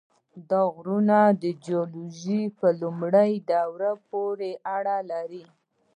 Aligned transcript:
دا 0.49 0.61
غرونه 0.75 1.19
د 1.43 1.43
جیولوژۍ 1.65 2.41
په 2.59 2.67
لومړۍ 2.81 3.31
دورې 3.49 3.91
پورې 4.09 4.51
اړه 4.75 4.97
لري. 5.11 5.45